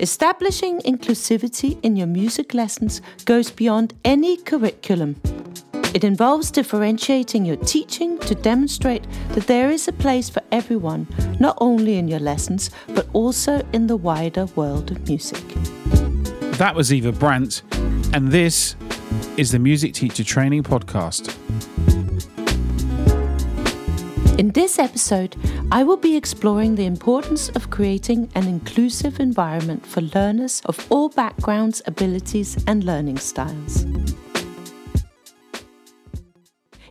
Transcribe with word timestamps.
Establishing 0.00 0.78
inclusivity 0.82 1.76
in 1.82 1.96
your 1.96 2.06
music 2.06 2.54
lessons 2.54 3.02
goes 3.24 3.50
beyond 3.50 3.94
any 4.04 4.36
curriculum. 4.36 5.20
It 5.92 6.04
involves 6.04 6.52
differentiating 6.52 7.44
your 7.44 7.56
teaching 7.56 8.16
to 8.20 8.36
demonstrate 8.36 9.04
that 9.30 9.48
there 9.48 9.70
is 9.70 9.88
a 9.88 9.92
place 9.92 10.28
for 10.28 10.40
everyone, 10.52 11.08
not 11.40 11.58
only 11.60 11.96
in 11.96 12.06
your 12.06 12.20
lessons, 12.20 12.70
but 12.94 13.08
also 13.12 13.66
in 13.72 13.88
the 13.88 13.96
wider 13.96 14.46
world 14.54 14.92
of 14.92 15.08
music. 15.08 15.42
That 16.58 16.76
was 16.76 16.92
Eva 16.92 17.10
Brandt, 17.10 17.62
and 18.12 18.30
this 18.30 18.76
is 19.36 19.50
the 19.50 19.58
Music 19.58 19.94
Teacher 19.94 20.22
Training 20.22 20.62
Podcast. 20.62 21.36
In 24.38 24.50
this 24.50 24.78
episode, 24.78 25.34
I 25.72 25.82
will 25.82 25.96
be 25.96 26.16
exploring 26.16 26.76
the 26.76 26.86
importance 26.86 27.48
of 27.48 27.70
creating 27.70 28.30
an 28.36 28.46
inclusive 28.46 29.18
environment 29.18 29.84
for 29.84 30.00
learners 30.00 30.62
of 30.66 30.86
all 30.92 31.08
backgrounds, 31.08 31.82
abilities, 31.86 32.56
and 32.68 32.84
learning 32.84 33.18
styles. 33.18 33.84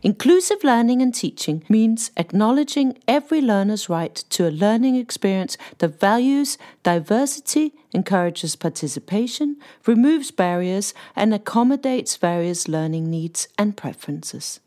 Inclusive 0.02 0.62
learning 0.62 1.00
and 1.00 1.14
teaching 1.14 1.64
means 1.70 2.10
acknowledging 2.18 2.98
every 3.08 3.40
learner's 3.40 3.88
right 3.88 4.14
to 4.28 4.46
a 4.46 4.50
learning 4.50 4.96
experience 4.96 5.56
that 5.78 5.98
values 5.98 6.58
diversity, 6.82 7.72
encourages 7.94 8.56
participation, 8.56 9.56
removes 9.86 10.30
barriers, 10.30 10.92
and 11.16 11.32
accommodates 11.32 12.14
various 12.18 12.68
learning 12.68 13.10
needs 13.10 13.48
and 13.56 13.74
preferences. 13.74 14.60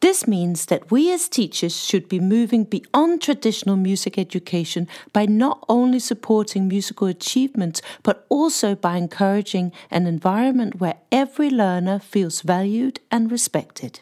This 0.00 0.28
means 0.28 0.66
that 0.66 0.92
we 0.92 1.12
as 1.12 1.28
teachers 1.28 1.84
should 1.84 2.08
be 2.08 2.20
moving 2.20 2.62
beyond 2.62 3.20
traditional 3.20 3.76
music 3.76 4.16
education 4.16 4.86
by 5.12 5.26
not 5.26 5.64
only 5.68 5.98
supporting 5.98 6.68
musical 6.68 7.08
achievements, 7.08 7.82
but 8.04 8.24
also 8.28 8.76
by 8.76 8.96
encouraging 8.96 9.72
an 9.90 10.06
environment 10.06 10.78
where 10.78 10.98
every 11.10 11.50
learner 11.50 11.98
feels 11.98 12.42
valued 12.42 13.00
and 13.10 13.32
respected. 13.32 13.98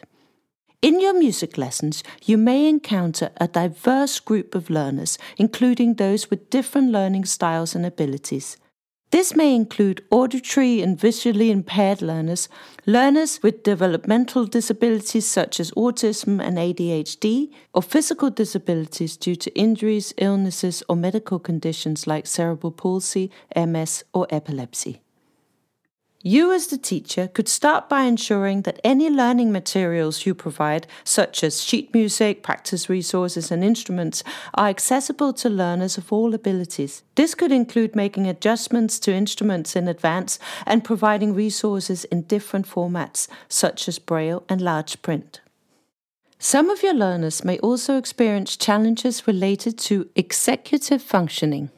In 0.83 1.01
your 1.01 1.17
music 1.17 1.57
lessons, 1.57 2.03
you 2.23 2.37
may 2.37 2.69
encounter 2.69 3.31
a 3.37 3.47
diverse 3.47 4.19
group 4.19 4.53
of 4.53 4.69
learners, 4.69 5.17
including 5.35 5.95
those 5.95 6.29
with 6.29 6.51
different 6.51 6.91
learning 6.91 7.25
styles 7.25 7.73
and 7.73 7.83
abilities. 7.83 8.57
This 9.09 9.37
may 9.37 9.55
include 9.55 10.03
auditory 10.11 10.81
and 10.81 10.99
visually 10.99 11.49
impaired 11.49 12.01
learners, 12.01 12.49
learners 12.85 13.41
with 13.41 13.63
developmental 13.63 14.45
disabilities 14.45 15.25
such 15.25 15.61
as 15.61 15.71
autism 15.71 16.41
and 16.43 16.57
ADHD, 16.57 17.49
or 17.73 17.81
physical 17.81 18.29
disabilities 18.29 19.15
due 19.15 19.37
to 19.37 19.57
injuries, 19.57 20.13
illnesses, 20.17 20.83
or 20.89 20.97
medical 20.97 21.39
conditions 21.39 22.05
like 22.05 22.27
cerebral 22.27 22.73
palsy, 22.73 23.31
MS, 23.55 24.03
or 24.13 24.27
epilepsy. 24.29 24.99
You, 26.29 26.51
as 26.51 26.67
the 26.67 26.77
teacher, 26.77 27.29
could 27.29 27.47
start 27.47 27.87
by 27.87 28.03
ensuring 28.03 28.63
that 28.63 28.81
any 28.83 29.09
learning 29.09 29.53
materials 29.53 30.25
you 30.25 30.35
provide, 30.35 30.85
such 31.05 31.41
as 31.41 31.63
sheet 31.63 31.93
music, 31.93 32.43
practice 32.43 32.89
resources, 32.89 33.49
and 33.49 33.63
instruments, 33.63 34.25
are 34.53 34.67
accessible 34.67 35.31
to 35.31 35.47
learners 35.49 35.97
of 35.97 36.11
all 36.11 36.33
abilities. 36.33 37.01
This 37.15 37.33
could 37.33 37.53
include 37.53 37.95
making 37.95 38.27
adjustments 38.27 38.99
to 38.99 39.13
instruments 39.13 39.73
in 39.73 39.87
advance 39.87 40.37
and 40.65 40.83
providing 40.83 41.33
resources 41.33 42.03
in 42.03 42.23
different 42.23 42.67
formats, 42.67 43.29
such 43.47 43.87
as 43.87 43.97
Braille 43.97 44.43
and 44.49 44.59
large 44.59 45.01
print. 45.01 45.39
Some 46.39 46.69
of 46.69 46.83
your 46.83 46.93
learners 46.93 47.45
may 47.45 47.57
also 47.59 47.97
experience 47.97 48.57
challenges 48.57 49.27
related 49.27 49.77
to 49.77 50.09
executive 50.13 51.01
functioning. 51.01 51.69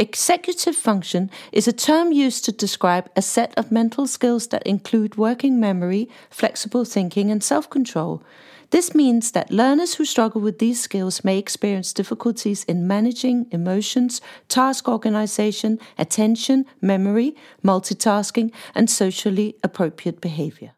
Executive 0.00 0.76
function 0.76 1.28
is 1.50 1.66
a 1.66 1.72
term 1.72 2.12
used 2.12 2.44
to 2.44 2.52
describe 2.52 3.10
a 3.16 3.22
set 3.22 3.52
of 3.58 3.72
mental 3.72 4.06
skills 4.06 4.46
that 4.48 4.64
include 4.64 5.16
working 5.16 5.58
memory, 5.58 6.08
flexible 6.30 6.84
thinking, 6.84 7.32
and 7.32 7.42
self 7.42 7.68
control. 7.68 8.22
This 8.70 8.94
means 8.94 9.32
that 9.32 9.50
learners 9.50 9.94
who 9.94 10.04
struggle 10.04 10.40
with 10.40 10.60
these 10.60 10.80
skills 10.80 11.24
may 11.24 11.36
experience 11.36 11.92
difficulties 11.92 12.62
in 12.64 12.86
managing 12.86 13.46
emotions, 13.50 14.20
task 14.46 14.88
organization, 14.88 15.80
attention, 15.98 16.64
memory, 16.80 17.34
multitasking, 17.64 18.52
and 18.76 18.88
socially 18.88 19.56
appropriate 19.64 20.20
behavior. 20.20 20.74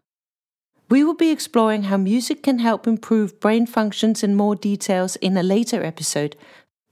We 0.88 1.04
will 1.04 1.14
be 1.14 1.30
exploring 1.30 1.84
how 1.84 1.98
music 1.98 2.42
can 2.42 2.60
help 2.60 2.86
improve 2.86 3.38
brain 3.38 3.66
functions 3.66 4.22
in 4.22 4.34
more 4.34 4.56
details 4.56 5.16
in 5.16 5.36
a 5.36 5.42
later 5.42 5.84
episode. 5.84 6.36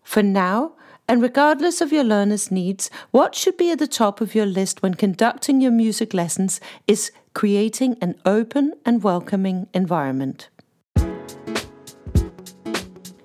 For 0.03 0.23
now, 0.23 0.75
and 1.09 1.23
regardless 1.23 1.81
of 1.81 1.91
your 1.91 2.05
learner's 2.05 2.51
needs, 2.51 2.91
what 3.11 3.35
should 3.35 3.57
be 3.57 3.71
at 3.71 3.79
the 3.79 3.87
top 3.87 4.21
of 4.21 4.35
your 4.35 4.45
list 4.45 4.83
when 4.83 4.93
conducting 4.93 5.61
your 5.61 5.71
music 5.71 6.13
lessons 6.13 6.61
is 6.87 7.11
creating 7.33 7.97
an 8.03 8.15
open 8.27 8.75
and 8.85 9.03
welcoming 9.03 9.67
environment. 9.73 10.51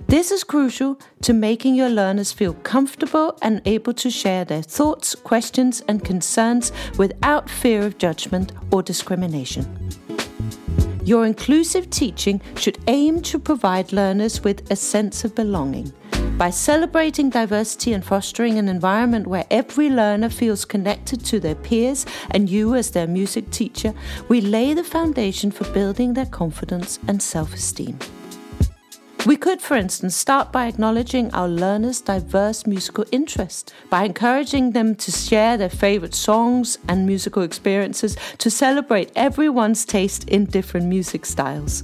This 0.07 0.31
is 0.31 0.43
crucial 0.43 0.99
to 1.23 1.33
making 1.33 1.75
your 1.75 1.89
learners 1.89 2.31
feel 2.31 2.53
comfortable 2.53 3.37
and 3.41 3.61
able 3.65 3.93
to 3.95 4.11
share 4.11 4.45
their 4.45 4.61
thoughts, 4.61 5.15
questions, 5.15 5.81
and 5.87 6.05
concerns 6.05 6.71
without 6.97 7.49
fear 7.49 7.81
of 7.81 7.97
judgment 7.97 8.51
or 8.71 8.83
discrimination. 8.83 9.65
Your 11.03 11.25
inclusive 11.25 11.89
teaching 11.89 12.39
should 12.55 12.77
aim 12.87 13.21
to 13.23 13.39
provide 13.39 13.91
learners 13.91 14.43
with 14.43 14.71
a 14.71 14.75
sense 14.75 15.25
of 15.25 15.35
belonging 15.35 15.91
by 16.37 16.49
celebrating 16.49 17.29
diversity 17.29 17.93
and 17.93 18.03
fostering 18.03 18.57
an 18.57 18.67
environment 18.67 19.27
where 19.27 19.45
every 19.49 19.89
learner 19.89 20.29
feels 20.29 20.65
connected 20.65 21.23
to 21.25 21.39
their 21.39 21.55
peers 21.55 22.05
and 22.31 22.49
you 22.49 22.75
as 22.75 22.91
their 22.91 23.07
music 23.07 23.49
teacher, 23.51 23.93
we 24.27 24.41
lay 24.41 24.73
the 24.73 24.83
foundation 24.83 25.51
for 25.51 25.63
building 25.71 26.13
their 26.13 26.25
confidence 26.25 26.99
and 27.07 27.21
self 27.21 27.53
esteem. 27.53 27.97
We 29.25 29.37
could, 29.37 29.61
for 29.61 29.77
instance, 29.77 30.17
start 30.17 30.51
by 30.51 30.67
acknowledging 30.67 31.33
our 31.33 31.47
learners' 31.47 32.01
diverse 32.01 32.67
musical 32.67 33.05
interests, 33.13 33.71
by 33.89 34.03
encouraging 34.03 34.71
them 34.71 34.95
to 34.95 35.11
share 35.11 35.55
their 35.55 35.69
favorite 35.69 36.13
songs 36.13 36.77
and 36.89 37.05
musical 37.05 37.41
experiences 37.41 38.17
to 38.39 38.49
celebrate 38.49 39.13
everyone's 39.15 39.85
taste 39.85 40.27
in 40.27 40.43
different 40.43 40.87
music 40.87 41.25
styles. 41.25 41.83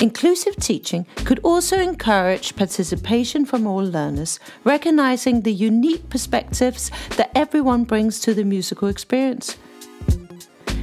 Inclusive 0.00 0.56
teaching 0.56 1.06
could 1.24 1.40
also 1.42 1.78
encourage 1.80 2.54
participation 2.54 3.46
from 3.46 3.66
all 3.66 3.82
learners, 3.82 4.38
recognizing 4.62 5.40
the 5.40 5.52
unique 5.52 6.10
perspectives 6.10 6.90
that 7.16 7.30
everyone 7.34 7.84
brings 7.84 8.20
to 8.20 8.34
the 8.34 8.44
musical 8.44 8.88
experience. 8.88 9.56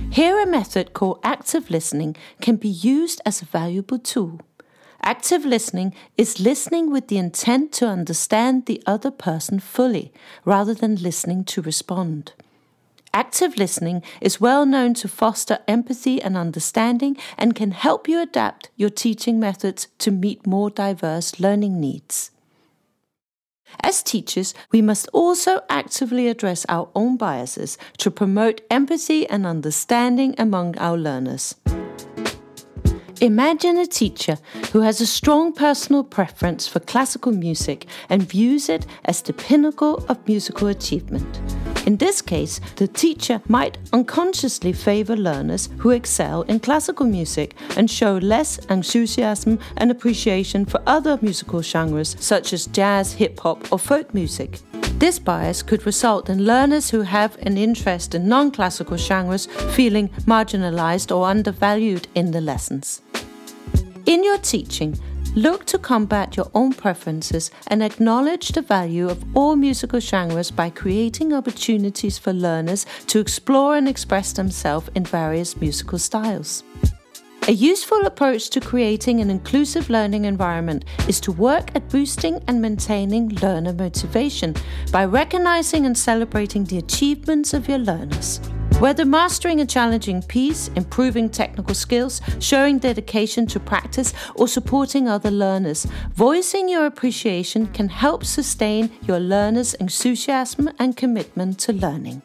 Here, 0.10 0.40
a 0.40 0.48
method 0.48 0.94
called 0.94 1.20
active 1.24 1.70
listening 1.70 2.16
can 2.42 2.56
be 2.56 2.70
used 2.70 3.22
as 3.24 3.42
a 3.42 3.46
valuable 3.46 4.00
tool. 4.00 4.40
Active 5.02 5.46
listening 5.46 5.94
is 6.18 6.40
listening 6.40 6.92
with 6.92 7.08
the 7.08 7.18
intent 7.18 7.72
to 7.74 7.88
understand 7.88 8.66
the 8.66 8.82
other 8.88 9.12
person 9.12 9.60
fully, 9.60 10.12
rather 10.44 10.74
than 10.74 10.96
listening 10.96 11.44
to 11.46 11.62
respond. 11.62 12.34
Active 13.16 13.58
listening 13.58 14.02
is 14.22 14.42
well 14.42 14.66
known 14.66 14.96
to 14.96 15.08
foster 15.08 15.60
empathy 15.68 16.20
and 16.20 16.36
understanding 16.36 17.16
and 17.38 17.54
can 17.54 17.70
help 17.70 18.08
you 18.08 18.20
adapt 18.20 18.72
your 18.76 18.90
teaching 18.90 19.40
methods 19.40 19.88
to 20.00 20.10
meet 20.10 20.48
more 20.48 20.72
diverse 20.72 21.40
learning 21.40 21.80
needs. 21.80 22.32
As 23.82 24.02
teachers, 24.02 24.56
we 24.72 24.82
must 24.82 25.08
also 25.14 25.62
actively 25.70 26.28
address 26.28 26.66
our 26.70 26.90
own 26.96 27.18
biases 27.18 27.78
to 28.00 28.10
promote 28.10 28.62
empathy 28.72 29.28
and 29.30 29.46
understanding 29.46 30.34
among 30.40 30.76
our 30.80 30.98
learners. 30.98 31.56
Imagine 33.22 33.78
a 33.78 33.86
teacher 33.86 34.38
who 34.72 34.82
has 34.82 35.00
a 35.00 35.08
strong 35.08 35.54
personal 35.54 36.04
preference 36.04 36.68
for 36.68 36.80
classical 36.80 37.32
music 37.32 37.86
and 38.10 38.24
views 38.24 38.70
it 38.70 38.88
as 39.06 39.22
the 39.22 39.34
pinnacle 39.34 40.04
of 40.10 40.28
musical 40.28 40.68
achievement. 40.68 41.63
In 41.86 41.98
this 41.98 42.22
case, 42.22 42.62
the 42.78 42.88
teacher 42.88 43.42
might 43.50 43.78
unconsciously 43.92 44.72
favor 44.72 45.18
learners 45.18 45.68
who 45.80 45.90
excel 45.90 46.44
in 46.44 46.62
classical 46.62 47.06
music 47.06 47.56
and 47.76 47.92
show 47.92 48.18
less 48.18 48.58
enthusiasm 48.70 49.60
and 49.76 49.92
appreciation 49.92 50.66
for 50.66 50.82
other 50.88 51.20
musical 51.22 51.62
genres 51.62 52.16
such 52.20 52.54
as 52.54 52.68
jazz, 52.68 53.14
hip 53.14 53.40
hop, 53.42 53.72
or 53.72 53.80
folk 53.80 54.14
music. 54.14 54.60
This 54.98 55.20
bias 55.20 55.62
could 55.62 55.86
result 55.86 56.30
in 56.30 56.46
learners 56.46 56.90
who 56.90 57.02
have 57.02 57.36
an 57.42 57.58
interest 57.58 58.16
in 58.16 58.30
non 58.30 58.52
classical 58.52 58.96
genres 58.96 59.48
feeling 59.76 60.08
marginalized 60.26 61.14
or 61.14 61.26
undervalued 61.26 62.08
in 62.16 62.32
the 62.32 62.40
lessons. 62.40 63.02
In 64.06 64.24
your 64.24 64.38
teaching, 64.38 64.98
Look 65.36 65.66
to 65.66 65.80
combat 65.80 66.38
your 66.38 66.52
own 66.54 66.74
preferences 66.74 67.50
and 67.66 67.82
acknowledge 67.82 68.50
the 68.50 68.62
value 68.62 69.10
of 69.10 69.26
all 69.36 69.56
musical 69.56 70.00
genres 70.00 70.52
by 70.52 70.70
creating 70.70 71.34
opportunities 71.34 72.20
for 72.20 72.32
learners 72.32 72.86
to 73.08 73.20
explore 73.20 73.76
and 73.76 73.88
express 73.88 74.32
themselves 74.34 74.90
in 74.94 75.06
various 75.06 75.58
musical 75.58 75.98
styles. 75.98 76.64
A 77.48 77.52
useful 77.52 78.06
approach 78.06 78.52
to 78.52 78.62
creating 78.62 79.22
an 79.22 79.32
inclusive 79.32 79.90
learning 79.90 80.26
environment 80.26 80.86
is 81.08 81.20
to 81.22 81.32
work 81.32 81.76
at 81.76 81.90
boosting 81.90 82.40
and 82.48 82.62
maintaining 82.62 83.30
learner 83.42 83.74
motivation 83.74 84.54
by 84.92 85.06
recognizing 85.06 85.88
and 85.88 85.98
celebrating 85.98 86.64
the 86.64 86.78
achievements 86.78 87.56
of 87.56 87.68
your 87.68 87.80
learners. 87.80 88.40
Whether 88.84 89.06
mastering 89.06 89.62
a 89.62 89.66
challenging 89.66 90.22
piece, 90.24 90.68
improving 90.76 91.30
technical 91.30 91.74
skills, 91.74 92.20
showing 92.40 92.80
dedication 92.80 93.48
to 93.48 93.58
practice, 93.58 94.14
or 94.36 94.46
supporting 94.46 95.08
other 95.08 95.32
learners, 95.32 95.88
voicing 96.14 96.68
your 96.68 96.86
appreciation 96.86 97.68
can 97.68 97.88
help 97.88 98.26
sustain 98.26 98.92
your 99.08 99.22
learners' 99.22 99.74
enthusiasm 99.76 100.70
and 100.80 100.98
commitment 100.98 101.60
to 101.60 101.72
learning. 101.72 102.24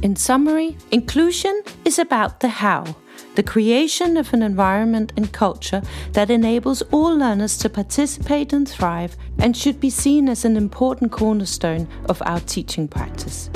In 0.00 0.14
summary, 0.14 0.76
inclusion 0.92 1.60
is 1.84 1.98
about 1.98 2.38
the 2.38 2.50
how 2.50 2.94
the 3.34 3.42
creation 3.42 4.16
of 4.16 4.32
an 4.32 4.44
environment 4.44 5.12
and 5.16 5.32
culture 5.32 5.82
that 6.12 6.30
enables 6.30 6.82
all 6.92 7.16
learners 7.16 7.58
to 7.58 7.68
participate 7.68 8.52
and 8.52 8.68
thrive 8.68 9.16
and 9.40 9.56
should 9.56 9.80
be 9.80 9.90
seen 9.90 10.28
as 10.28 10.44
an 10.44 10.56
important 10.56 11.10
cornerstone 11.10 11.88
of 12.08 12.22
our 12.26 12.38
teaching 12.38 12.86
practice. 12.86 13.50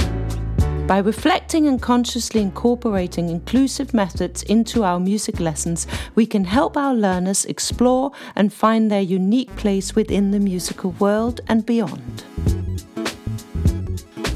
By 0.88 0.96
reflecting 0.96 1.66
and 1.68 1.82
consciously 1.82 2.40
incorporating 2.40 3.28
inclusive 3.28 3.92
methods 3.92 4.42
into 4.44 4.84
our 4.84 4.98
music 4.98 5.38
lessons, 5.38 5.86
we 6.14 6.24
can 6.24 6.46
help 6.46 6.78
our 6.78 6.94
learners 6.94 7.44
explore 7.44 8.10
and 8.34 8.50
find 8.50 8.90
their 8.90 9.02
unique 9.02 9.54
place 9.56 9.94
within 9.94 10.30
the 10.30 10.40
musical 10.40 10.92
world 10.92 11.42
and 11.46 11.66
beyond. 11.66 12.24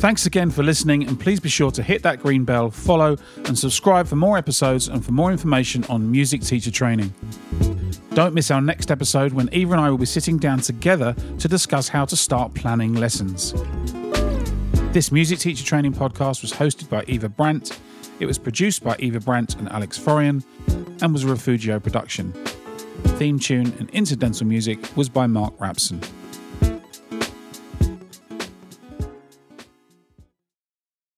Thanks 0.02 0.26
again 0.26 0.50
for 0.50 0.62
listening, 0.62 1.08
and 1.08 1.18
please 1.18 1.40
be 1.40 1.48
sure 1.48 1.70
to 1.70 1.82
hit 1.82 2.02
that 2.02 2.20
green 2.20 2.44
bell, 2.44 2.70
follow, 2.70 3.16
and 3.46 3.58
subscribe 3.58 4.06
for 4.06 4.16
more 4.16 4.36
episodes 4.36 4.88
and 4.88 5.02
for 5.02 5.12
more 5.12 5.32
information 5.32 5.84
on 5.88 6.10
music 6.10 6.42
teacher 6.42 6.70
training. 6.70 7.14
Don't 8.12 8.34
miss 8.34 8.50
our 8.50 8.60
next 8.60 8.90
episode 8.90 9.32
when 9.32 9.48
Eva 9.54 9.72
and 9.72 9.80
I 9.80 9.88
will 9.88 9.96
be 9.96 10.04
sitting 10.04 10.36
down 10.36 10.60
together 10.60 11.16
to 11.38 11.48
discuss 11.48 11.88
how 11.88 12.04
to 12.04 12.14
start 12.14 12.52
planning 12.52 12.92
lessons. 12.92 13.54
This 14.92 15.10
music 15.10 15.38
teacher 15.38 15.64
training 15.64 15.94
podcast 15.94 16.42
was 16.42 16.52
hosted 16.52 16.90
by 16.90 17.02
Eva 17.08 17.30
Brandt. 17.30 17.80
It 18.20 18.26
was 18.26 18.36
produced 18.36 18.84
by 18.84 18.94
Eva 18.98 19.20
Brandt 19.20 19.54
and 19.56 19.66
Alex 19.70 19.98
Forryan 19.98 20.44
and 21.00 21.14
was 21.14 21.24
a 21.24 21.28
Rifugio 21.28 21.82
production. 21.82 22.32
Theme 23.16 23.38
tune 23.38 23.72
and 23.78 23.88
incidental 23.90 24.46
music 24.46 24.94
was 24.94 25.08
by 25.08 25.26
Marc 25.26 25.56
Rapson. 25.56 26.06